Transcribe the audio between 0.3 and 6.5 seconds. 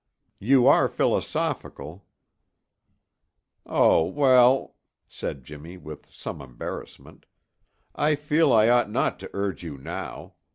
"You are philosophical." "Oh, well," said Jimmy with some